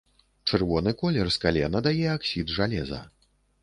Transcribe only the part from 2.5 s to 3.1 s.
жалеза.